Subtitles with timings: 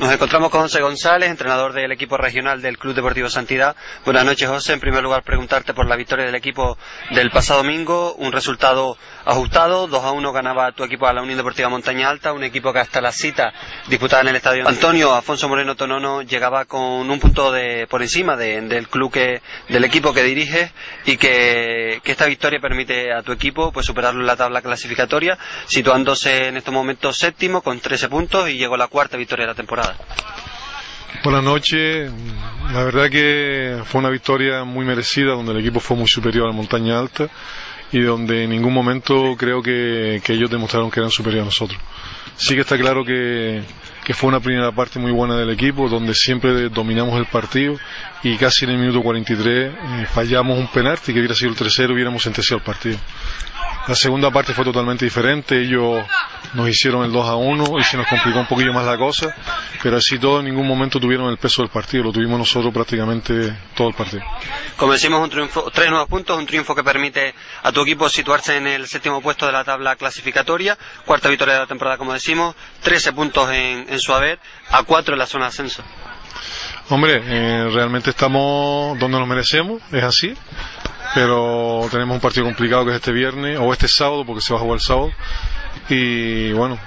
[0.00, 3.76] Nos encontramos con José González, entrenador del equipo regional del Club Deportivo Santidad.
[4.02, 4.72] Buenas noches, José.
[4.72, 6.78] En primer lugar, preguntarte por la victoria del equipo
[7.10, 8.14] del pasado domingo.
[8.14, 9.88] Un resultado ajustado.
[9.88, 12.78] 2 a 1 ganaba tu equipo a la Unión Deportiva Montaña Alta, un equipo que
[12.78, 13.52] hasta la cita
[13.88, 18.38] disputada en el estadio Antonio Afonso Moreno Tonono llegaba con un punto de, por encima
[18.38, 20.72] del club que, del equipo que dirige
[21.04, 25.36] y que, esta victoria permite a tu equipo pues superarlo en la tabla clasificatoria,
[25.66, 29.54] situándose en estos momentos séptimo con 13 puntos y llegó la cuarta victoria de la
[29.54, 29.89] temporada.
[31.22, 32.10] Buenas noches.
[32.72, 36.48] La verdad que fue una victoria muy merecida, donde el equipo fue muy superior a
[36.48, 37.28] la montaña alta
[37.92, 41.80] y donde en ningún momento creo que, ellos demostraron que eran superiores a nosotros.
[42.36, 43.62] Sí que está claro que,
[44.12, 47.76] fue una primera parte muy buena del equipo, donde siempre dominamos el partido
[48.22, 51.94] y casi en el minuto 43 eh, fallamos un penalti que hubiera sido el tercero
[51.94, 52.98] hubiéramos sentenciado el partido.
[53.88, 56.04] La segunda parte fue totalmente diferente, ellos
[56.54, 59.34] nos hicieron el 2 a 1 y se nos complicó un poquillo más la cosa,
[59.82, 63.52] pero así todo en ningún momento tuvieron el peso del partido, lo tuvimos nosotros prácticamente
[63.74, 64.22] todo el partido.
[64.76, 68.56] Como decimos, un triunfo, tres nuevos puntos, un triunfo que permite a tu equipo situarse
[68.56, 72.54] en el séptimo puesto de la tabla clasificatoria, cuarta victoria de la temporada como decimos,
[72.82, 74.38] 13 puntos en, su haber,
[74.70, 75.82] a 4 en la zona de ascenso.
[76.88, 80.34] Hombre, eh, realmente estamos donde nos merecemos, es así
[81.14, 84.60] pero tenemos un partido complicado que es este viernes o este sábado porque se va
[84.60, 85.10] a jugar el sábado
[85.88, 86.78] y bueno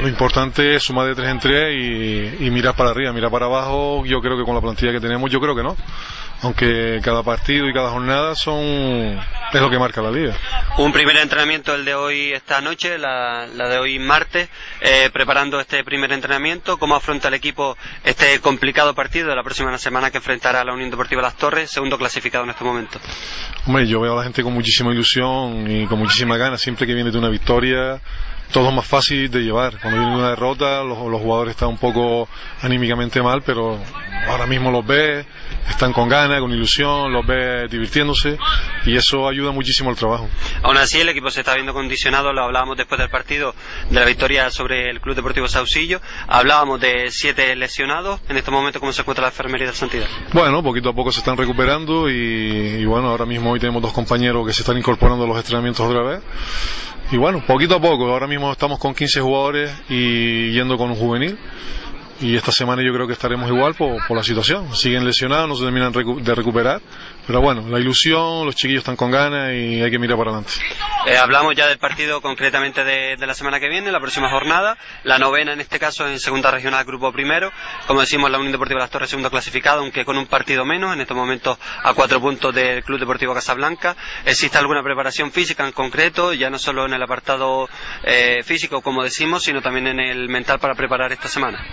[0.00, 3.46] lo importante es sumar de tres en tres y, y mirar para arriba mirar para
[3.46, 5.76] abajo yo creo que con la plantilla que tenemos yo creo que no
[6.42, 10.34] aunque cada partido y cada jornada son es lo que marca la liga.
[10.78, 14.48] Un primer entrenamiento el de hoy esta noche, la, de hoy martes,
[14.80, 16.78] eh, preparando este primer entrenamiento.
[16.78, 20.72] ¿Cómo afronta el equipo este complicado partido de la próxima semana que enfrentará a la
[20.72, 22.98] Unión Deportiva Las Torres, segundo clasificado en este momento?
[23.66, 26.62] Hombre, yo veo a la gente con muchísima ilusión y con muchísima ganas.
[26.62, 28.00] Siempre que viene de una victoria,
[28.50, 29.78] todo es más fácil de llevar.
[29.78, 32.30] Cuando viene una derrota, los, los jugadores están un poco
[32.62, 33.78] anímicamente mal, pero
[34.28, 35.26] ahora mismo los ves
[35.68, 38.36] están con ganas, con ilusión, los ves divirtiéndose
[38.84, 40.28] y eso ayuda muchísimo al trabajo.
[40.62, 43.54] Aún así, el equipo se está viendo condicionado, lo hablábamos después del partido
[43.90, 48.80] de la victoria sobre el Club Deportivo Sausillo, hablábamos de siete lesionados, en este momento
[48.80, 50.06] cómo se encuentra la enfermería de Santidad.
[50.32, 54.46] Bueno, poquito a poco se están recuperando y, bueno, ahora mismo hoy tenemos dos compañeros
[54.46, 56.22] que se están incorporando a los entrenamientos otra vez.
[57.10, 60.96] Y bueno, poquito a poco, ahora mismo estamos con 15 jugadores y yendo con un
[60.96, 61.38] juvenil
[62.22, 64.74] y esta semana yo creo que estaremos igual por, la situación.
[64.74, 66.80] Siguen lesionados, no se terminan de recuperar,
[67.26, 70.52] pero bueno, la ilusión, los chiquillos están con ganas y hay que mirar para adelante.
[71.04, 75.18] Eh, hablamos ya del partido concretamente de, la semana que viene, la próxima jornada, la
[75.18, 77.52] novena en este caso en segunda regional grupo primero,
[77.88, 81.00] como decimos la Unión Deportiva Las Torres segundo clasificado, aunque con un partido menos, en
[81.00, 83.96] estos momentos a cuatro puntos del Club Deportivo Casablanca.
[84.24, 87.68] ¿Existe alguna preparación física en concreto, ya no solo en el apartado
[88.04, 91.66] eh, físico como decimos, sino también en el mental para preparar esta semana?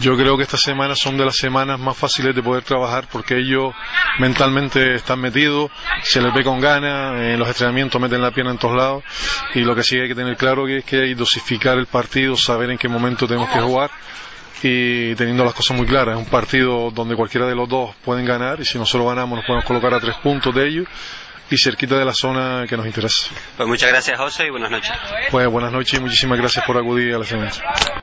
[0.00, 3.36] Yo creo que estas semanas son de las semanas más fáciles de poder trabajar porque
[3.36, 3.74] ellos
[4.18, 5.70] mentalmente están metidos,
[6.02, 9.04] se les ve con ganas, en los entrenamientos meten la pierna en todos lados
[9.54, 12.36] y lo que sí hay que tener claro es que hay que dosificar el partido,
[12.36, 13.90] saber en qué momento tenemos que jugar
[14.62, 16.16] y teniendo las cosas muy claras.
[16.16, 19.46] Es un partido donde cualquiera de los dos pueden ganar y si nosotros ganamos nos
[19.46, 20.88] podemos colocar a tres puntos de ellos
[21.50, 23.28] y cerquita de la zona que nos interesa.
[23.56, 24.92] Pues muchas gracias José y buenas noches.
[25.30, 27.50] Pues buenas noches y muchísimas gracias por acudir a la semana.